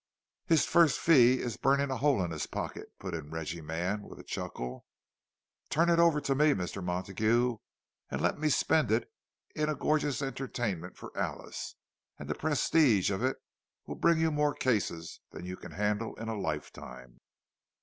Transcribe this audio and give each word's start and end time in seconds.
"His 0.47 0.65
first 0.65 0.97
fee 0.99 1.39
is 1.39 1.57
burning 1.57 1.91
a 1.91 1.97
hole 1.97 2.23
in 2.25 2.31
his 2.31 2.47
pocket!" 2.47 2.91
put 2.97 3.13
in 3.13 3.29
Reggie 3.29 3.61
Mann, 3.61 4.01
with 4.01 4.17
a 4.19 4.23
chuckle. 4.23 4.87
"Turn 5.69 5.91
it 5.91 5.99
over 5.99 6.19
to 6.21 6.33
me, 6.33 6.55
Mr. 6.55 6.83
Montague; 6.83 7.57
and 8.09 8.19
let 8.19 8.39
me 8.39 8.49
spend 8.49 8.89
it 8.89 9.11
in 9.55 9.69
a 9.69 9.75
gorgeous 9.75 10.23
entertainment 10.23 10.97
for 10.97 11.15
Alice; 11.15 11.75
and 12.17 12.27
the 12.27 12.33
prestige 12.33 13.11
of 13.11 13.21
it 13.23 13.37
will 13.85 13.93
bring 13.93 14.19
you 14.19 14.31
more 14.31 14.55
cases 14.55 15.19
than 15.29 15.45
you 15.45 15.55
can 15.55 15.73
handle 15.73 16.15
in 16.15 16.29
a 16.29 16.35
lifetime!" 16.35 17.19